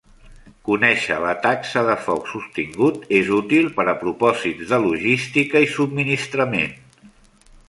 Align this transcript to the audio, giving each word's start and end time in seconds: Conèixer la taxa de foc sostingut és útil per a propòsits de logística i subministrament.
Conèixer 0.67 1.17
la 1.25 1.33
taxa 1.43 1.83
de 1.89 1.97
foc 2.07 2.25
sostingut 2.31 3.05
és 3.19 3.29
útil 3.43 3.69
per 3.77 3.87
a 3.93 3.97
propòsits 4.03 4.73
de 4.73 4.81
logística 4.87 5.63
i 5.69 5.73
subministrament. 5.77 6.79